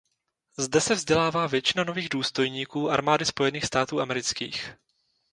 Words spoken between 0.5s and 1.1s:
Zde se